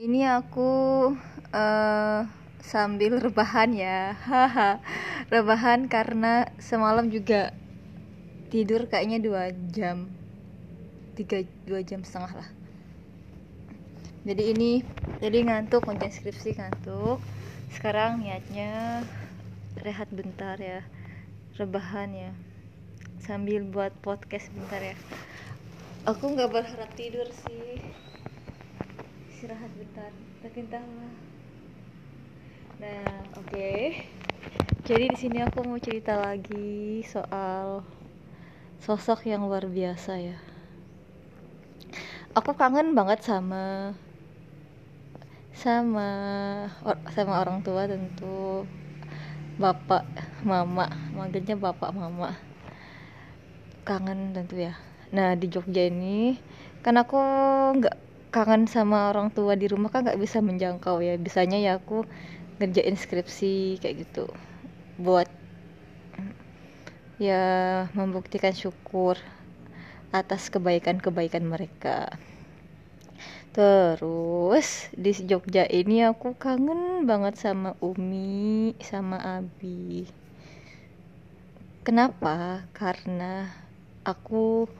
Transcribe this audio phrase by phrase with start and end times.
[0.00, 0.72] Ini aku
[1.52, 2.20] uh,
[2.64, 4.80] sambil rebahan ya, haha,
[5.28, 7.52] rebahan karena semalam juga
[8.48, 10.08] tidur kayaknya dua jam,
[11.20, 12.48] tiga dua jam setengah lah.
[14.24, 14.80] Jadi ini,
[15.20, 17.20] jadi ngantuk, ngerjain skripsi ngantuk.
[17.68, 19.04] Sekarang niatnya
[19.84, 20.80] rehat bentar ya,
[21.60, 22.32] rebahan ya,
[23.20, 24.96] sambil buat podcast bentar ya.
[26.08, 28.00] Aku nggak berharap tidur sih
[29.40, 30.12] istirahat bentar
[30.44, 31.16] tapi entahlah
[32.76, 33.48] nah oke.
[33.48, 34.04] Okay.
[34.84, 37.80] jadi di sini aku mau cerita lagi soal
[38.84, 40.36] sosok yang luar biasa ya.
[42.36, 43.96] Aku kangen banget sama
[45.56, 46.08] sama
[47.08, 48.68] sama orang tua tentu.
[49.56, 50.04] Bapak
[50.44, 52.36] mama manggilnya bapak mama.
[53.88, 54.76] Kangen tentu ya.
[55.16, 56.36] Nah di Jogja ini
[56.84, 57.16] kan aku
[57.80, 61.18] nggak kangen sama orang tua di rumah kan nggak bisa menjangkau ya.
[61.18, 62.06] Bisanya ya aku
[62.62, 64.30] ngerjain skripsi kayak gitu
[65.00, 65.28] buat
[67.20, 67.44] ya
[67.96, 69.16] membuktikan syukur
[70.10, 72.10] atas kebaikan-kebaikan mereka.
[73.50, 80.06] Terus di Jogja ini aku kangen banget sama Umi sama Abi.
[81.82, 82.62] Kenapa?
[82.70, 83.50] Karena
[84.06, 84.70] aku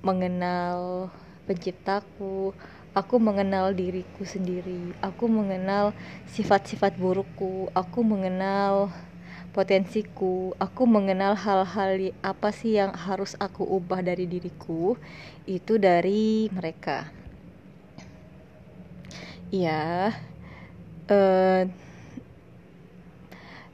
[0.00, 1.10] mengenal
[1.44, 2.56] penciptaku
[2.96, 4.96] Aku mengenal diriku sendiri.
[5.04, 5.92] Aku mengenal
[6.32, 7.68] sifat-sifat burukku.
[7.76, 8.88] Aku mengenal
[9.52, 10.56] potensiku.
[10.56, 14.96] Aku mengenal hal-hal apa sih yang harus aku ubah dari diriku.
[15.44, 17.12] Itu dari mereka.
[19.52, 20.16] Iya.
[21.12, 21.68] Uh,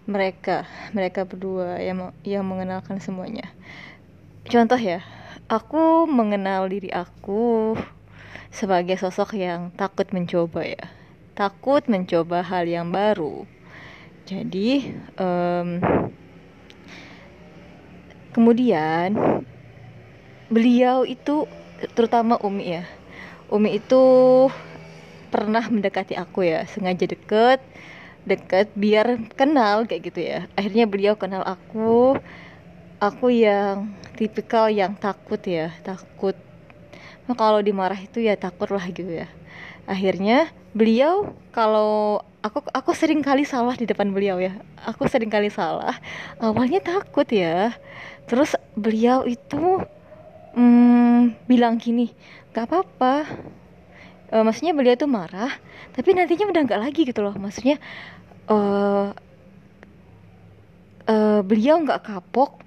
[0.03, 3.55] mereka, mereka berdua yang yang mengenalkan semuanya.
[4.51, 5.07] Contoh ya,
[5.47, 7.79] aku mengenal diri aku
[8.53, 10.85] sebagai sosok yang takut mencoba ya.
[11.33, 13.49] Takut mencoba hal yang baru.
[14.29, 15.83] Jadi um,
[18.37, 19.17] kemudian
[20.53, 21.49] beliau itu
[21.97, 22.85] terutama Umi ya.
[23.51, 24.03] Umi itu
[25.33, 27.61] pernah mendekati aku ya sengaja deket
[28.23, 30.39] deket biar kenal kayak gitu ya.
[30.55, 32.21] Akhirnya beliau kenal aku
[33.03, 36.39] aku yang tipikal yang takut ya takut
[37.31, 39.29] kalau dimarah itu ya takut lah gitu ya.
[39.87, 44.59] Akhirnya beliau kalau aku aku sering kali salah di depan beliau ya.
[44.87, 45.95] Aku sering kali salah.
[46.43, 47.75] Awalnya takut ya.
[48.27, 49.83] Terus beliau itu
[50.55, 52.11] hmm, bilang gini
[52.53, 53.27] gak apa-apa.
[54.33, 55.53] E, maksudnya beliau tuh marah
[55.93, 57.35] tapi nantinya udah nggak lagi gitu loh.
[57.37, 57.77] Maksudnya
[58.49, 59.13] uh,
[61.07, 62.63] uh, beliau nggak kapok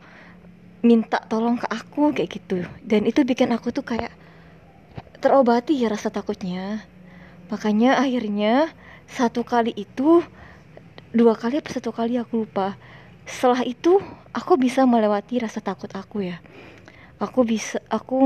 [0.86, 2.62] minta tolong ke aku kayak gitu.
[2.86, 4.14] Dan itu bikin aku tuh kayak
[5.26, 6.86] terobati ya rasa takutnya.
[7.50, 8.70] Makanya akhirnya
[9.10, 10.22] satu kali itu
[11.10, 12.78] dua kali apa satu kali aku lupa.
[13.26, 13.98] Setelah itu
[14.38, 16.38] aku bisa melewati rasa takut aku ya.
[17.18, 18.22] Aku bisa aku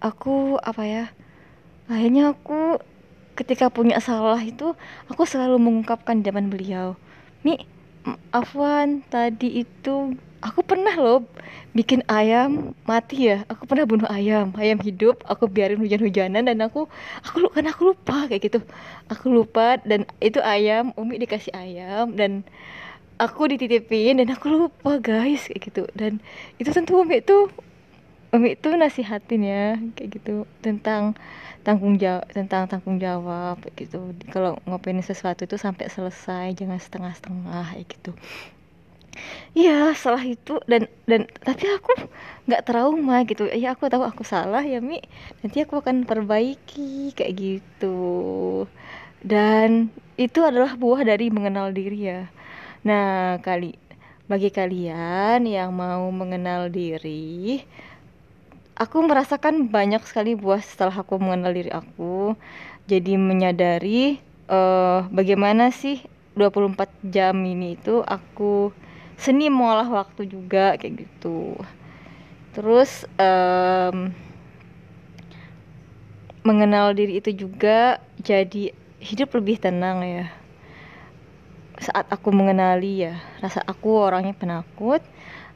[0.00, 1.04] aku apa ya
[1.92, 2.80] akhirnya aku
[3.36, 4.72] ketika punya salah itu
[5.12, 6.96] aku selalu mengungkapkan zaman beliau.
[7.44, 7.60] Mi
[8.32, 11.22] Afwan tadi itu aku pernah loh
[11.72, 13.46] bikin ayam mati ya.
[13.48, 14.52] Aku pernah bunuh ayam.
[14.58, 16.90] Ayam hidup aku biarin hujan-hujanan dan aku
[17.24, 18.60] aku kan aku lupa kayak gitu.
[19.08, 22.42] Aku lupa dan itu ayam umi dikasih ayam dan
[23.16, 25.82] aku dititipin dan aku lupa guys kayak gitu.
[25.94, 26.18] Dan
[26.58, 27.48] itu tentu umi itu
[28.34, 29.64] umi itu nasihatin ya
[29.94, 31.14] kayak gitu tentang
[31.62, 34.12] tanggung jawab tentang tanggung jawab kayak gitu.
[34.34, 38.12] Kalau ngopain sesuatu itu sampai selesai jangan setengah-setengah kayak gitu
[39.62, 40.52] Iya salah itu.
[40.70, 41.90] Dan dan tapi aku
[42.46, 43.42] nggak trauma gitu.
[43.62, 44.98] Ya aku tahu aku salah ya mi.
[45.40, 47.98] Nanti aku akan perbaiki kayak gitu.
[49.22, 49.68] Dan
[50.18, 52.20] itu adalah buah dari mengenal diri ya.
[52.88, 53.78] Nah kali
[54.30, 57.62] bagi kalian yang mau mengenal diri
[58.82, 62.34] aku merasakan banyak sekali buah setelah aku mengenal diri aku.
[62.90, 64.18] Jadi menyadari
[64.50, 66.02] uh, bagaimana sih
[66.34, 68.74] 24 jam ini itu aku
[69.22, 71.54] seni mengolah waktu juga kayak gitu.
[72.52, 74.10] Terus um,
[76.42, 80.26] mengenal diri itu juga jadi hidup lebih tenang ya.
[81.78, 85.02] Saat aku mengenali ya rasa aku orangnya penakut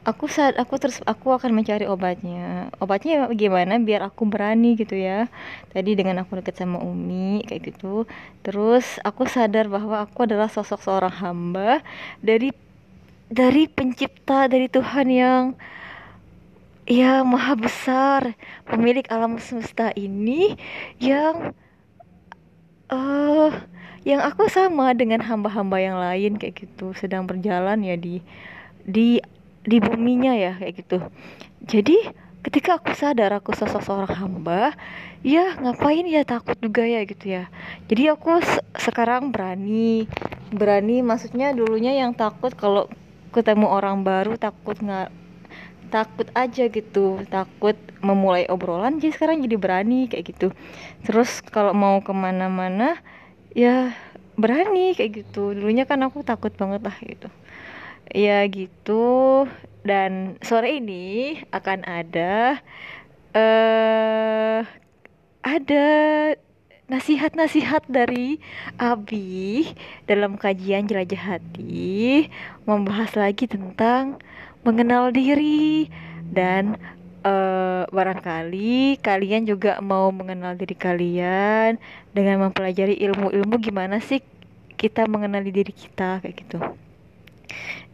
[0.06, 2.70] aku saat aku terus aku akan mencari obatnya.
[2.78, 5.26] Obatnya gimana biar aku berani gitu ya.
[5.74, 8.06] Tadi dengan aku deket sama Umi kayak gitu.
[8.46, 11.82] Terus aku sadar bahwa aku adalah sosok seorang hamba
[12.22, 12.54] dari
[13.26, 15.44] dari pencipta dari Tuhan yang
[16.86, 20.54] yang maha besar pemilik alam semesta ini
[21.02, 21.50] yang
[22.86, 23.50] uh,
[24.06, 28.22] yang aku sama dengan hamba-hamba yang lain kayak gitu sedang berjalan ya di
[28.86, 29.18] di
[29.66, 31.02] di buminya ya kayak gitu.
[31.66, 31.98] Jadi
[32.46, 34.78] ketika aku sadar aku sosok seorang hamba
[35.26, 37.50] ya ngapain ya takut juga ya gitu ya.
[37.90, 40.06] Jadi aku se sekarang berani
[40.54, 42.86] berani maksudnya dulunya yang takut kalau
[43.36, 45.12] ketemu orang baru takut nggak
[45.92, 50.48] takut aja gitu takut memulai obrolan jadi sekarang jadi berani kayak gitu.
[51.06, 52.98] Terus kalau mau ke mana-mana
[53.54, 53.94] ya
[54.34, 55.54] berani kayak gitu.
[55.54, 57.28] Dulunya kan aku takut banget lah gitu.
[58.10, 59.04] Ya gitu
[59.86, 62.58] dan sore ini akan ada
[63.36, 64.62] eh uh,
[65.46, 65.86] ada
[66.86, 68.38] nasihat-nasihat dari
[68.78, 69.66] Abi
[70.06, 72.30] dalam kajian jelajah hati
[72.62, 74.22] membahas lagi tentang
[74.62, 75.90] mengenal diri.
[76.26, 76.78] Dan
[77.22, 81.78] uh, barangkali kalian juga mau mengenal diri kalian
[82.14, 84.22] dengan mempelajari ilmu-ilmu gimana sih
[84.74, 86.58] kita mengenali diri kita kayak gitu.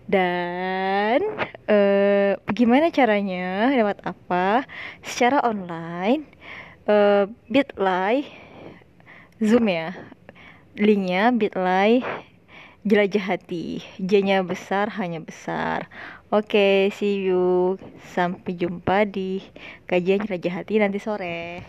[0.09, 1.25] Dan
[1.69, 3.73] uh, gimana caranya?
[3.73, 4.69] Lewat apa?
[5.00, 6.29] Secara online
[6.89, 8.42] uh, bitly
[9.43, 9.91] zoom ya.
[10.79, 12.06] Linknya bitly
[12.87, 13.83] jelajah hati.
[13.99, 15.91] J-nya besar hanya besar.
[16.31, 17.75] Oke okay, see you.
[18.15, 19.43] Sampai jumpa di
[19.91, 21.67] kajian jelajah hati nanti sore